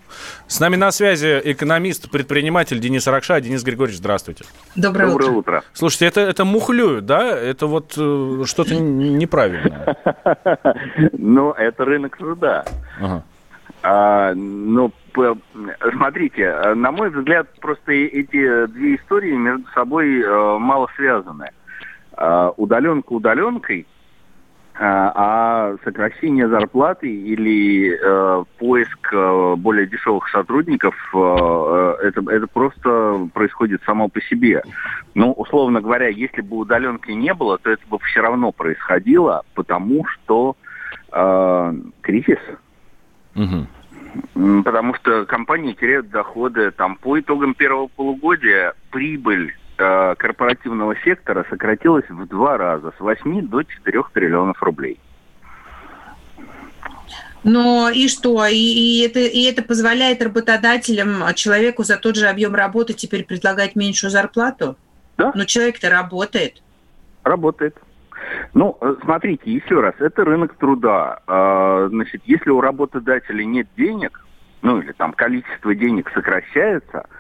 [0.47, 3.39] С нами на связи экономист, предприниматель Денис Ракша.
[3.39, 4.47] Денис Григорьевич, здравствуйте.
[4.77, 5.37] Доброе, Доброе утро.
[5.37, 5.65] утро.
[5.75, 7.39] Слушайте, это, это мухлюют, да?
[7.39, 9.95] Это вот э, что-то неправильное.
[11.13, 12.65] Ну, это рынок труда.
[13.89, 14.91] А, ну,
[15.93, 21.51] смотрите, на мой взгляд, просто эти две истории между собой э, мало связаны.
[22.17, 23.87] А, удаленка удаленкой,
[24.75, 33.85] а, а сокращение зарплаты или э, поиск э, более дешевых сотрудников, это, это просто происходит
[33.85, 34.65] само по себе.
[35.15, 40.05] Ну, условно говоря, если бы удаленки не было, то это бы все равно происходило, потому
[40.07, 40.57] что
[42.03, 42.41] кризис.
[43.37, 44.63] Угу.
[44.65, 46.71] Потому что компании теряют доходы.
[46.71, 53.47] Там по итогам первого полугодия прибыль Э, корпоративного сектора сократилась в два раза, с 8
[53.47, 54.99] до 4 триллионов рублей.
[57.45, 58.47] Но и что?
[58.47, 63.25] И, и, это, и это позволяет работодателям, а, человеку за тот же объем работы теперь
[63.25, 64.77] предлагать меньшую зарплату?
[65.19, 65.33] Да.
[65.35, 66.63] Но человек-то работает.
[67.23, 67.77] Работает.
[68.55, 71.21] Ну, э, смотрите, еще раз, это рынок труда.
[71.27, 74.25] А, значит, если у работодателя нет денег,
[74.63, 77.07] ну или там количество денег сокращается–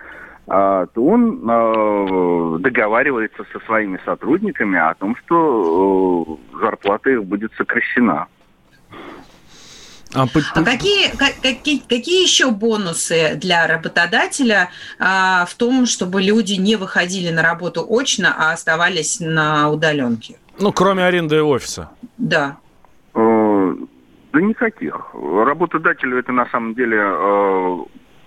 [0.48, 7.52] а, то он а, договаривается со своими сотрудниками о том, что э, зарплата их будет
[7.56, 8.28] сокращена.
[10.14, 10.22] А,
[10.54, 11.10] а какие,
[11.42, 17.84] какие, какие еще бонусы для работодателя а, в том, чтобы люди не выходили на работу
[17.88, 20.36] очно, а оставались на удаленке?
[20.58, 21.90] Ну, кроме аренды офиса.
[22.18, 22.56] Да.
[23.14, 23.74] Э,
[24.32, 25.10] Да никаких.
[25.14, 27.76] Работодателю это на самом деле э,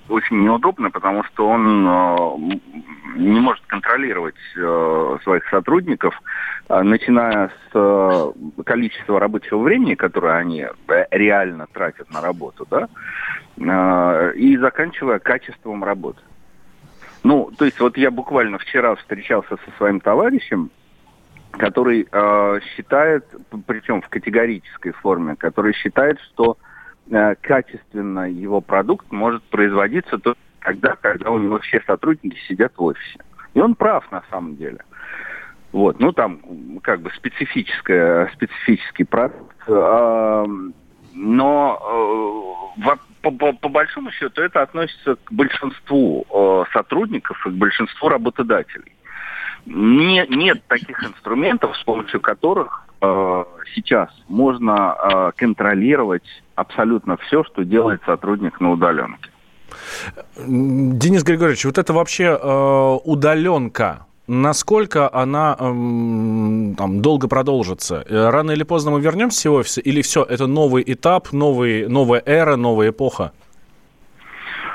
[0.09, 2.59] очень неудобно, потому что он э,
[3.15, 6.19] не может контролировать э, своих сотрудников,
[6.69, 8.31] э, начиная с э,
[8.63, 10.65] количества рабочего времени, которое они
[11.11, 12.87] реально тратят на работу, да,
[13.57, 16.21] э, и заканчивая качеством работы.
[17.23, 20.71] Ну, то есть вот я буквально вчера встречался со своим товарищем,
[21.51, 23.25] который э, считает,
[23.65, 26.57] причем в категорической форме, который считает, что
[27.09, 32.83] э, качественно его продукт может производиться только тогда, когда у него все сотрудники сидят в
[32.83, 33.19] офисе.
[33.53, 34.79] И он прав на самом деле.
[35.71, 36.39] Вот, ну там
[36.81, 39.55] как бы специфическая, специфический продукт.
[39.67, 40.45] э,
[41.13, 42.89] но э,
[43.21, 48.93] по, по- по большому счету это относится к большинству э, сотрудников и к большинству работодателей.
[49.65, 53.43] Не- нет таких инструментов, с помощью которых э,
[53.75, 56.23] сейчас можно э, контролировать
[56.55, 59.29] абсолютно все, что делает сотрудник на удаленке.
[60.37, 68.03] Денис Григорьевич, вот это вообще э, удаленка, насколько она эм, там, долго продолжится?
[68.07, 69.79] Э, Рано или поздно мы вернемся в офис?
[69.83, 73.31] Или все, это новый этап, новый, новая эра, новая эпоха?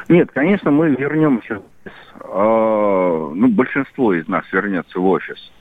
[0.08, 1.60] Нет, конечно, мы вернемся.
[1.86, 5.52] Э, ну, большинство из нас вернется в офис.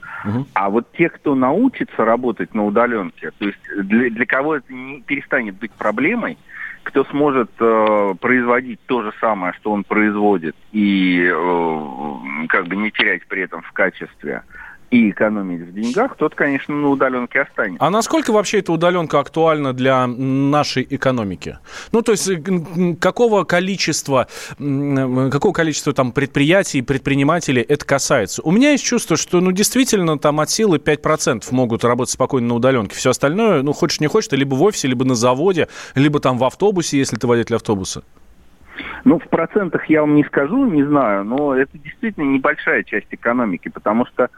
[0.54, 5.02] А вот те, кто научится работать на удаленке, то есть для, для кого это не
[5.02, 6.38] перестанет быть проблемой,
[6.82, 12.90] кто сможет э, производить то же самое, что он производит, и э, как бы не
[12.90, 14.42] терять при этом в качестве
[14.94, 17.84] и экономить в деньгах, тот, конечно, на удаленке останется.
[17.84, 21.58] А насколько вообще эта удаленка актуальна для нашей экономики?
[21.90, 22.40] Ну, то есть, э,
[23.00, 24.28] какого количества,
[24.60, 28.40] м, какого количества там предприятий, предпринимателей это касается?
[28.42, 32.54] У меня есть чувство, что, ну, действительно, там от силы 5% могут работать спокойно на
[32.54, 32.94] удаленке.
[32.94, 36.38] Все остальное, ну, хочешь не хочешь, ты либо в офисе, либо на заводе, либо там
[36.38, 38.04] в автобусе, если ты водитель автобуса.
[39.04, 43.68] Ну, в процентах я вам не скажу, не знаю, но это действительно небольшая часть экономики,
[43.68, 44.30] потому что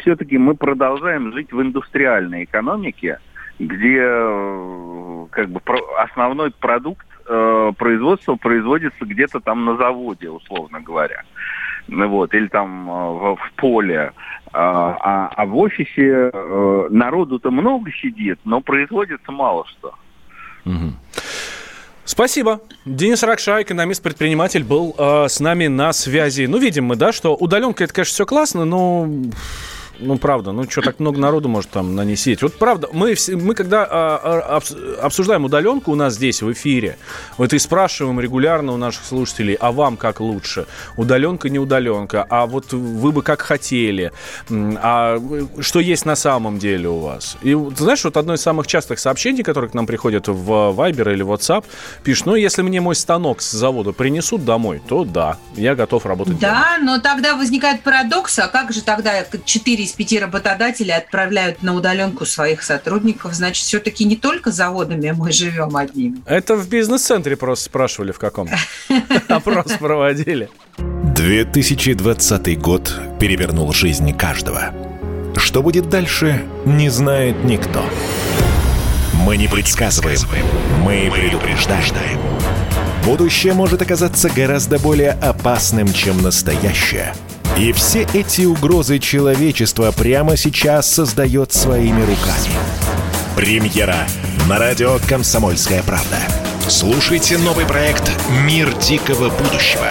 [0.00, 3.18] все-таки мы продолжаем жить в индустриальной экономике,
[3.58, 5.60] где э, как бы
[5.98, 11.22] основной продукт э, производства производится где-то там на заводе, условно говоря.
[11.86, 14.12] Ну вот, или там э, в, в поле.
[14.52, 16.30] А, а- а в офисе
[16.90, 19.94] народу-то много сидит, но производится мало что.
[22.04, 22.60] Спасибо.
[22.84, 26.42] Денис Ракша, экономист-предприниматель, был э, с нами на связи.
[26.46, 29.08] Ну, видим мы, да, что удаленка, это, конечно, все классно, но...
[29.98, 32.42] Ну, правда, ну что, так много народу может там на ней сидеть.
[32.42, 36.96] Вот правда, мы, мы когда а, а, обс- обсуждаем удаленку у нас здесь в эфире,
[37.38, 40.66] вот и спрашиваем регулярно у наших слушателей, а вам как лучше?
[40.96, 42.26] Удаленка, не удаленка?
[42.28, 44.12] А вот вы бы как хотели?
[44.50, 45.20] А
[45.60, 47.36] что есть на самом деле у вас?
[47.42, 51.24] И знаешь, вот одно из самых частых сообщений, которые к нам приходят в Viber или
[51.24, 51.64] WhatsApp,
[52.02, 56.38] пишет, ну, если мне мой станок с завода принесут домой, то да, я готов работать
[56.38, 56.52] дома.
[56.52, 61.74] Да, но тогда возникает парадокс, а как же тогда 4 из 5 работодателей отправляют на
[61.74, 63.34] удаленку своих сотрудников?
[63.34, 66.18] Значит, все-таки не только заводами мы живем одними.
[66.26, 68.48] Это в бизнес-центре просто спрашивали в каком.
[69.28, 70.48] Опрос проводили.
[70.78, 74.72] 2020 год перевернул жизнь каждого.
[75.36, 77.84] Что будет дальше, не знает никто.
[79.24, 80.18] Мы не предсказываем,
[80.82, 82.20] мы предупреждаем.
[83.04, 87.14] Будущее может оказаться гораздо более опасным, чем настоящее.
[87.56, 92.50] И все эти угрозы человечество прямо сейчас создает своими руками.
[93.36, 94.08] Премьера
[94.48, 96.18] на радио «Комсомольская правда».
[96.66, 98.10] Слушайте новый проект
[98.44, 99.86] «Мир дикого будущего».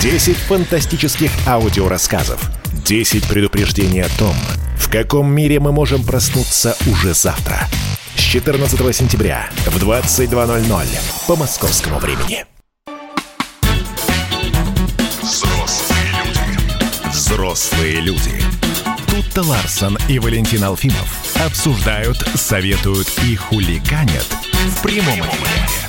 [0.00, 2.40] 10 фантастических аудиорассказов.
[2.86, 4.34] 10 предупреждений о том,
[4.76, 7.68] в каком мире мы можем проснуться уже завтра.
[8.14, 10.86] С 14 сентября в 22.00
[11.26, 12.44] по московскому времени.
[17.50, 18.40] Взрослые люди.
[19.08, 25.79] Тут-то Ларсон и Валентин Алфимов обсуждают, советуют и хуликанят в прямом эфире.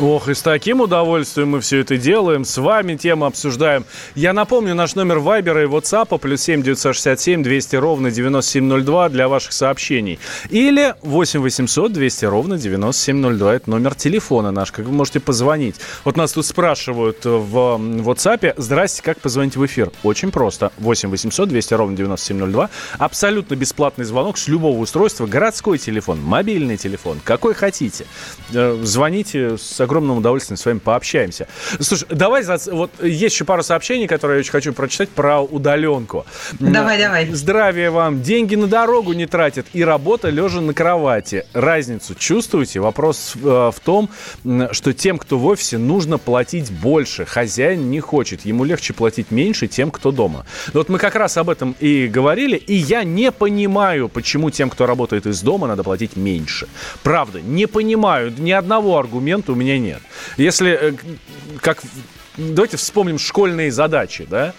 [0.00, 2.44] Ох, и с таким удовольствием мы все это делаем.
[2.44, 3.84] С вами тему обсуждаем.
[4.16, 9.52] Я напомню, наш номер Вайбера и WhatsApp плюс 7 967 200 ровно 9702 для ваших
[9.52, 10.18] сообщений.
[10.50, 13.54] Или 8 800 200 ровно 9702.
[13.54, 15.76] Это номер телефона наш, как вы можете позвонить.
[16.02, 18.54] Вот нас тут спрашивают в WhatsApp.
[18.56, 19.92] Здрасте, как позвонить в эфир?
[20.02, 20.72] Очень просто.
[20.78, 22.68] 8 800 200 ровно 9702.
[22.98, 25.26] Абсолютно бесплатный звонок с любого устройства.
[25.26, 28.06] Городской телефон, мобильный телефон, какой хотите.
[28.52, 31.46] Э, Звоните со огромным удовольствием с вами пообщаемся.
[31.80, 36.26] Слушай, давай, за- вот есть еще пару сообщений, которые я очень хочу прочитать про удаленку.
[36.60, 37.26] Давай, давай.
[37.32, 38.22] Здравия вам.
[38.22, 41.46] Деньги на дорогу не тратят и работа лежа на кровати.
[41.52, 42.80] Разницу чувствуете?
[42.80, 44.08] Вопрос э, в том,
[44.72, 47.24] что тем, кто в офисе, нужно платить больше.
[47.24, 48.44] Хозяин не хочет.
[48.44, 50.44] Ему легче платить меньше тем, кто дома.
[50.72, 54.70] Ну Вот мы как раз об этом и говорили, и я не понимаю, почему тем,
[54.70, 56.66] кто работает из дома, надо платить меньше.
[57.02, 58.32] Правда, не понимаю.
[58.38, 60.00] Ни одного аргумента у меня нет.
[60.36, 60.92] Если, э,
[61.60, 61.82] как...
[62.36, 64.54] Давайте вспомним школьные задачи, да?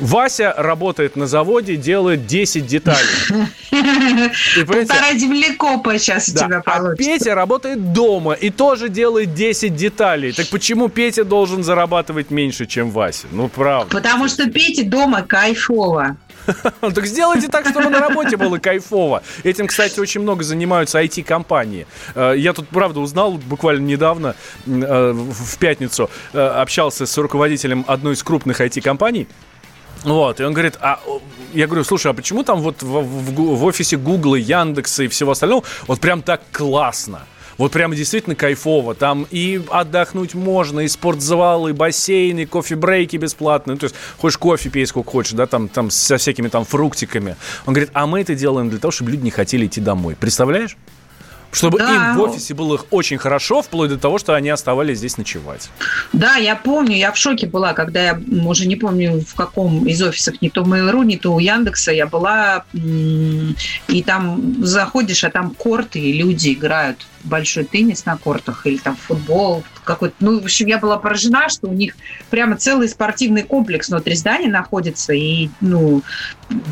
[0.00, 3.52] Вася работает на заводе, делает 10 деталей.
[3.70, 6.96] И, Полтора землекопа сейчас у тебя а получится.
[6.96, 10.32] Петя работает дома и тоже делает 10 деталей.
[10.32, 13.26] Так почему Петя должен зарабатывать меньше, чем Вася?
[13.30, 13.94] Ну, правда.
[13.94, 16.16] Потому что Пете дома кайфово.
[16.82, 19.22] Ну, Так сделайте так, чтобы на работе было кайфово.
[19.44, 21.86] Этим, кстати, очень много занимаются IT-компании.
[22.14, 24.34] Э, Я тут, правда, узнал буквально недавно,
[24.66, 29.28] э, в пятницу, э, общался с руководителем одной из крупных IT-компаний.
[30.04, 31.00] Вот, и он говорит, а
[31.52, 35.32] я говорю, слушай, а почему там вот в, в в офисе Гугла, Яндекса и всего
[35.32, 37.20] остального вот прям так классно?
[37.58, 38.94] Вот прямо действительно кайфово.
[38.94, 43.74] Там и отдохнуть можно, и спортзал, и бассейн, и кофе-брейки бесплатные.
[43.74, 47.36] Ну, то есть хочешь кофе пей сколько хочешь, да, там, там со всякими там фруктиками.
[47.66, 50.16] Он говорит, а мы это делаем для того, чтобы люди не хотели идти домой.
[50.18, 50.76] Представляешь?
[51.50, 52.12] Чтобы Да.
[52.12, 55.70] им в офисе было очень хорошо, вплоть до того, что они оставались здесь ночевать.
[56.12, 60.02] Да, я помню, я в шоке была, когда я уже не помню в каком из
[60.02, 65.50] офисов, не то Mail.ru, не то у Яндекса, я была, и там заходишь, а там
[65.50, 70.14] корты, и люди играют в большой теннис на кортах, или там футбол какой-то.
[70.20, 71.96] Ну, в общем, я была поражена, что у них
[72.28, 76.02] прямо целый спортивный комплекс внутри здания находится, и, ну,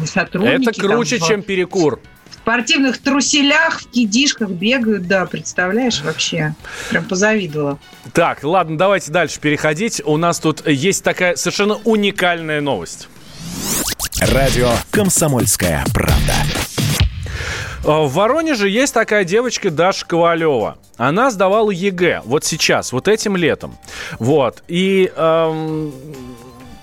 [0.05, 0.69] сотрудники...
[0.69, 2.01] это круче, там чем перекур.
[2.47, 6.55] Спортивных труселях, в кедишках бегают, да, представляешь, вообще,
[6.91, 7.81] прям позавидовала.
[8.13, 10.01] Так, ладно, давайте дальше переходить.
[10.05, 13.09] У нас тут есть такая совершенно уникальная новость.
[14.21, 16.35] Радио «Комсомольская правда».
[17.83, 20.79] Э, В Воронеже есть такая девочка Даша Ковалева.
[20.97, 23.77] Она сдавала ЕГЭ вот сейчас, вот этим летом.
[24.21, 24.63] Вот.
[24.69, 25.93] И, эм,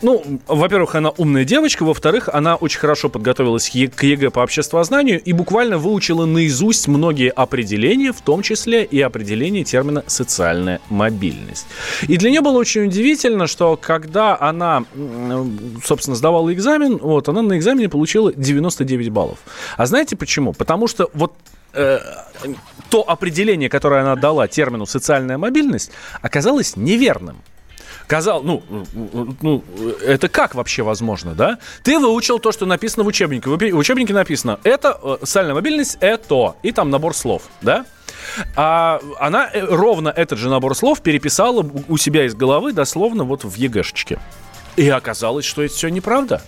[0.03, 5.33] ну, во-первых, она умная девочка, во-вторых, она очень хорошо подготовилась к ЕГЭ по обществознанию и
[5.33, 11.65] буквально выучила наизусть многие определения, в том числе и определение термина «социальная мобильность».
[12.07, 14.83] И для нее было очень удивительно, что когда она,
[15.83, 19.39] собственно, сдавала экзамен, вот, она на экзамене получила 99 баллов.
[19.77, 20.53] А знаете почему?
[20.53, 21.33] Потому что вот
[21.73, 21.99] э,
[22.89, 25.91] то определение, которое она дала термину «социальная мобильность»,
[26.21, 27.37] оказалось неверным.
[28.07, 28.63] Казал, ну,
[29.41, 29.63] ну,
[30.05, 31.57] это как вообще возможно, да?
[31.83, 33.49] Ты выучил то, что написано в учебнике.
[33.49, 37.85] В учеб- в учебнике написано, это э, социальная мобильность, это, и там набор слов, да?
[38.55, 43.43] А она э, ровно этот же набор слов переписала у себя из головы дословно вот
[43.43, 44.19] в ЕГЭшечке.
[44.75, 46.41] И оказалось, что это все неправда.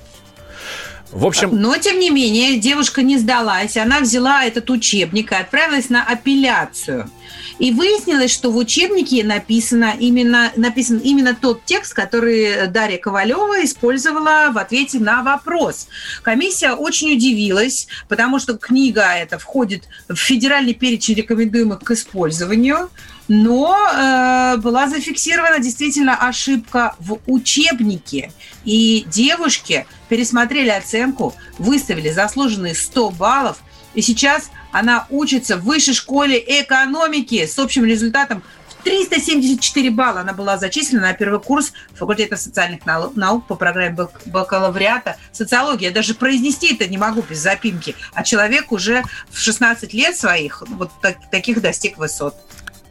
[1.12, 3.78] В общем, Но, тем не менее, девушка не сдалась.
[3.78, 7.10] Она взяла этот учебник и отправилась на апелляцию.
[7.58, 14.51] И выяснилось, что в учебнике написано именно, написан именно тот текст, который Дарья Ковалева использовала
[14.51, 15.88] в ответе на вопрос.
[16.22, 22.89] Комиссия очень удивилась, потому что книга эта входит в федеральный перечень рекомендуемых к использованию.
[23.28, 28.32] Но э, была зафиксирована действительно ошибка в учебнике.
[28.65, 33.57] И девушки пересмотрели оценку, выставили заслуженные 100 баллов.
[33.95, 40.19] И сейчас она учится в высшей школе экономики с общим результатом в 374 балла.
[40.19, 45.86] Она была зачислена на первый курс факультета социальных нау- наук по программе бак- бакалавриата социологии.
[45.86, 47.95] Я даже произнести это не могу без запинки.
[48.13, 52.36] А человек уже в 16 лет своих вот так- таких достиг высот.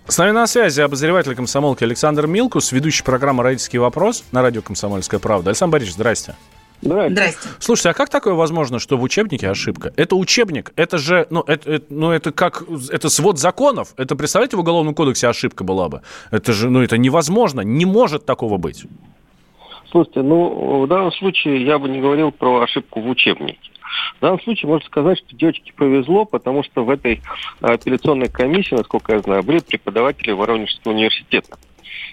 [0.06, 5.18] С нами на связи обозреватель комсомолки Александр Милкус, ведущий программы «Родительский вопрос» на радио «Комсомольская
[5.18, 5.50] правда».
[5.50, 6.34] Александр Борисович, здрасте.
[6.82, 7.48] Здрасте.
[7.58, 9.94] Слушайте, а как такое возможно, что в учебнике ошибка?
[9.96, 13.94] Это учебник, это же, ну, это, это- ну, это как, это свод законов.
[13.96, 16.02] Это, представляете, в Уголовном кодексе ошибка была бы.
[16.30, 18.84] Это же, ну, это невозможно, не может такого быть.
[19.90, 23.70] Слушайте, ну, в данном случае я бы не говорил про ошибку в учебнике.
[24.18, 27.20] В данном случае можно сказать, что девочке повезло, потому что в этой
[27.60, 31.56] а, апелляционной комиссии, насколько я знаю, были преподаватели Воронежского университета,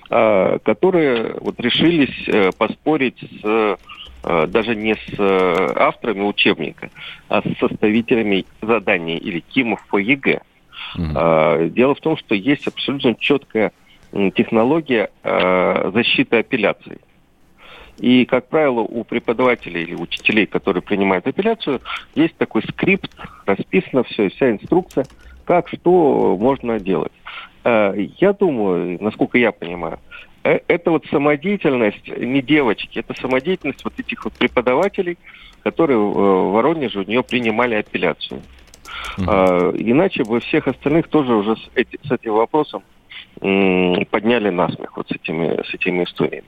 [0.09, 3.77] а, которые вот решились э, поспорить с
[4.23, 6.89] э, даже не с э, авторами учебника,
[7.29, 10.41] а с составителями заданий или КИМов по ЕГЭ.
[11.15, 13.71] А, Дело в том, что есть абсолютно четкая
[14.36, 16.97] технология защиты апелляций.
[18.02, 21.82] И, как правило, у преподавателей или учителей, которые принимают апелляцию,
[22.16, 23.12] есть такой скрипт,
[23.45, 25.06] расписано все, вся инструкция,
[25.45, 27.12] как, что можно делать.
[27.64, 29.99] Э, Я думаю, насколько я понимаю,
[30.43, 35.20] э, это вот самодеятельность не девочки, это самодеятельность вот этих вот преподавателей,
[35.64, 38.41] которые э, в Воронеже у нее принимали апелляцию.
[39.28, 42.82] А, Иначе бы всех остальных тоже уже с, эти- с этим вопросом
[43.41, 46.47] подняли насмех вот с этими, с этими историями.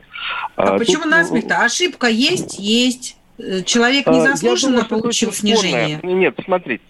[0.56, 1.64] А, А почему тут, насмех-то?
[1.64, 3.18] Ошибка есть, есть.
[3.40, 5.98] Э, Человек А, незаслуженно думаю, что это получил снижение.
[5.98, 6.84] спорная- Нет, смотрите.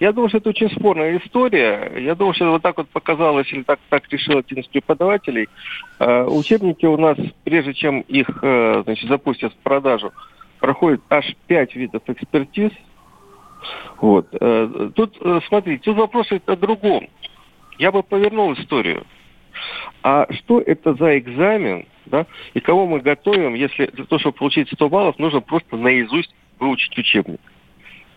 [0.00, 1.92] Я думаю, что это очень спорная история.
[1.98, 5.48] Я думаю, что вот так вот показалось, или так, так решил один из преподавателей.
[5.98, 10.12] Э, учебники у нас, прежде чем их э, значит, запустят в продажу,
[10.60, 12.70] проходит аж пять видов экспертиз.
[14.00, 14.28] Вот.
[14.40, 17.08] Э, Тут, э, смотрите, тут вопрос о другом.
[17.78, 19.04] Я бы повернул историю.
[20.02, 24.68] А что это за экзамен, да, и кого мы готовим, если для того, чтобы получить
[24.72, 27.40] 100 баллов, нужно просто наизусть выучить учебник?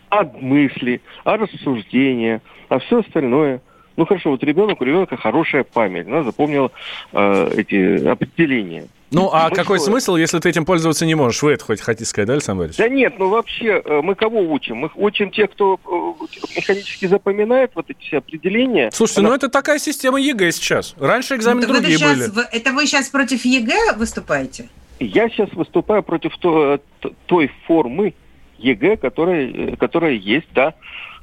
[0.09, 3.61] А мысли, а рассуждения, а все остальное.
[3.98, 6.70] Ну хорошо, вот ребенок, у ребенка хорошая память, она запомнила
[7.14, 8.88] э, эти определения.
[9.12, 11.41] Ну, а Ну, какой смысл, если ты этим пользоваться не можешь?
[11.43, 12.89] Вы это хоть хотите сказать, да, Александр Борисович?
[12.89, 14.78] Да нет, ну вообще, э, мы кого учим?
[14.78, 16.26] Мы учим тех, кто э,
[16.58, 18.89] механически запоминает вот эти все определения.
[18.91, 20.96] Слушайте, ну это такая система ЕГЭ сейчас.
[21.00, 22.30] Раньше экзамены Ну, так это, другие щас были.
[22.32, 24.68] вы- это вы сейчас против ЕГЭ выступаете?
[25.00, 28.14] Я сейчас выступаю против то- т- той формы
[28.58, 30.74] ЕГЭ, которая, э, которая есть, да.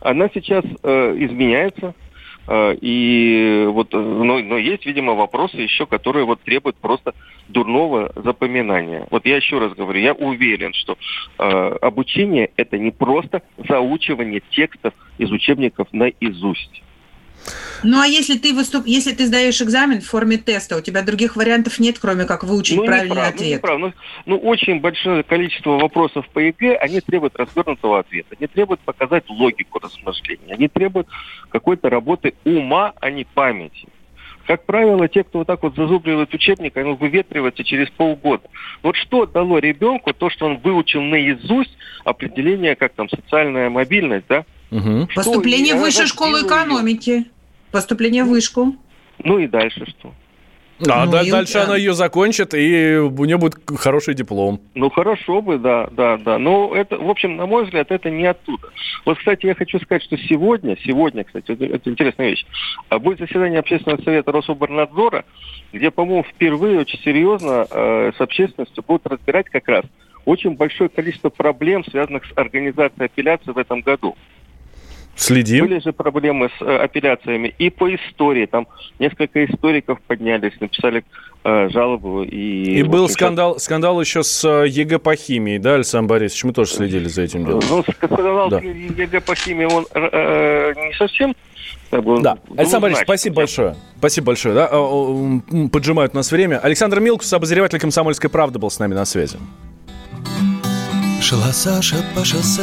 [0.00, 1.94] Она сейчас э, изменяется.
[2.46, 7.14] Э, и вот, но, но есть, видимо, вопросы еще, которые вот требуют просто
[7.48, 9.06] дурного запоминания.
[9.10, 10.96] Вот я еще раз говорю, я уверен, что
[11.38, 11.44] э,
[11.80, 16.82] обучение это не просто заучивание текстов из учебников наизусть.
[17.82, 18.86] Ну а если ты выступ...
[18.86, 22.76] если ты сдаешь экзамен в форме теста, у тебя других вариантов нет, кроме как выучить
[22.76, 23.60] Ну, правильный неправ- ну, ответ.
[23.62, 23.92] неправ- ну,
[24.26, 29.80] ну, очень большое количество вопросов по ЕГЭ, они требуют развернутого ответа, они требуют показать логику
[29.80, 31.08] размышления, они требуют
[31.48, 33.88] какой-то работы ума, а не памяти.
[34.46, 38.42] Как правило, те, кто вот так вот зазубривает учебник, они выветриваются через полгода.
[38.82, 44.44] Вот что дало ребенку то, что он выучил наизусть определение, как там, социальная мобильность, да?
[44.72, 46.62] Что Поступление в высшую школу развило её.
[46.62, 47.24] экономики.
[47.70, 48.74] Поступление в вышку.
[49.22, 50.12] Ну и дальше что?
[50.88, 51.64] А Ну, да- дальше да.
[51.64, 54.60] она ее закончит, и у нее будет хороший диплом.
[54.74, 56.38] Ну, хорошо бы, да, да, да.
[56.38, 58.68] Но это, в общем, на мой взгляд, это не оттуда.
[59.04, 62.44] Вот, кстати, я хочу сказать, что сегодня, сегодня, кстати, это, это интересная вещь,
[62.88, 65.24] а, будет заседание Общественного совета Рособорнадзора,
[65.72, 69.84] где, по-моему, впервые очень серьезно э, с общественностью будут разбирать как раз
[70.24, 74.16] очень большое количество проблем, связанных с организацией апелляции в этом году.
[75.14, 75.66] Следим.
[75.66, 78.46] Были же проблемы с э, апелляциями и по истории.
[78.46, 78.66] Там
[78.98, 81.04] несколько историков поднялись, написали
[81.44, 82.22] э, жалобу.
[82.22, 86.44] И, И был скандал, скандал еще с э, ЕГЭ по химии, да, Александр Борисович?
[86.44, 87.62] Мы тоже следили за этим делом.
[87.68, 88.58] Ну, скандал Да.
[88.60, 91.34] ЕГЭ по химии, он э, не совсем...
[91.90, 92.00] Да,
[92.48, 93.76] ну, Александр Борисович, спасибо большое.
[93.98, 94.54] Спасибо большое.
[94.54, 94.70] Да?
[94.72, 96.58] М, Поджимают у нас время.
[96.58, 99.36] Александр Милкус, обозреватель «Комсомольской правды», был с нами на связи.
[101.20, 102.62] Шла Саша по шоссе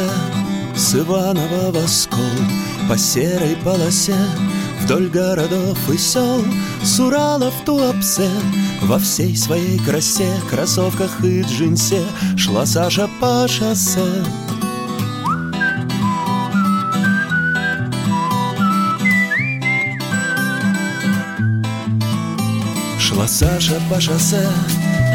[0.76, 4.16] с Иванова в По серой полосе
[4.82, 6.44] вдоль городов и сел
[6.82, 8.28] С Урала в Туапсе
[8.82, 12.02] во всей своей красе Кроссовках и джинсе
[12.36, 14.24] шла Саша по шоссе.
[22.98, 24.48] Шла Саша по шоссе,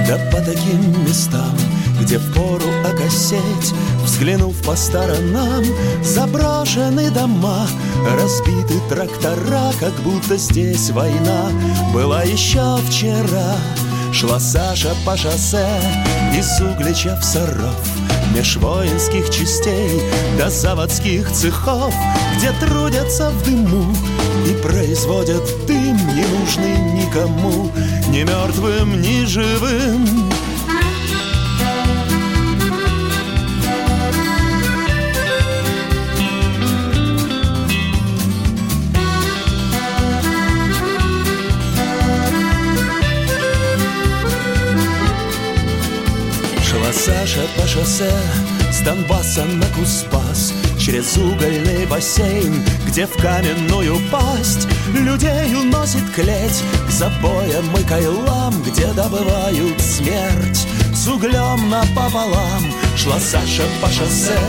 [0.08, 1.58] да по таким местам,
[2.06, 5.64] Где впору окосеть, взглянув по сторонам,
[6.04, 7.68] Заброшены дома,
[8.16, 11.50] разбиты трактора, Как будто здесь война
[11.96, 13.56] была еще вчера.
[14.14, 15.68] Шла Саша по шоссе
[16.38, 17.76] из Углича в Саров,
[18.36, 20.00] Меж воинских частей
[20.38, 21.92] до заводских цехов,
[22.38, 23.96] Где трудятся в дыму
[24.48, 27.72] и производят дым, не нужный никому,
[28.10, 30.35] ни мертвым, ни живым.
[47.36, 48.14] Саша по шоссе
[48.72, 56.64] с Донбасса на Куспас Через угольный бассейн, где в каменную пасть Людей уносит клеть.
[56.88, 60.68] К забоям и кайлам Где добывают смерть.
[60.94, 64.40] С углем напополам Шла Саша по шоссе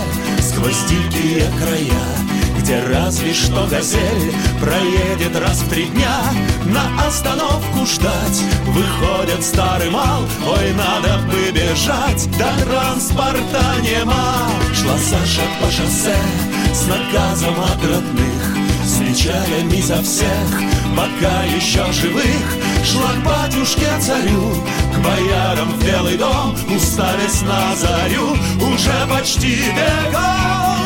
[0.41, 2.26] сквозь дикие края
[2.67, 6.21] где разве что газель проедет раз в три дня.
[6.65, 8.43] На остановку ждать.
[8.67, 10.23] Выходит старый мал.
[10.45, 14.49] Ой, надо бы бежать, да транспорта нема.
[14.75, 16.17] Шла Саша по шоссе
[16.75, 18.57] с наказом от родных.
[18.85, 20.49] С печалями за всех,
[20.97, 22.57] пока еще живых.
[22.85, 24.57] Шла к батюшке царю,
[24.93, 30.86] к боярам в Белый дом, уставясь на зарю, уже почти бегом.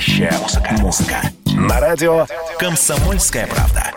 [0.00, 0.72] Настоящая музыка.
[0.80, 1.20] Музыка.
[1.44, 2.26] На радио
[2.58, 3.89] «Комсомольская правда».